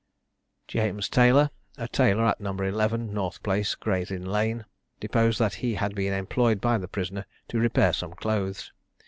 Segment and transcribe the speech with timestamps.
[0.67, 2.57] James Taylor, a tailor, at No.
[2.57, 4.65] 11, North Place, Gray's Inn Lane,
[4.99, 8.71] deposed that he had been employed by the prisoner to repair some clothes.